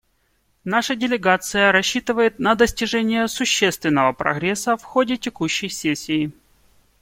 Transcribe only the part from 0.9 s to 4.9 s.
делегация рассчитывает на достижение существенного прогресса в